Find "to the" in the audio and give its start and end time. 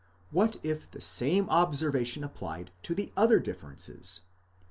2.81-3.13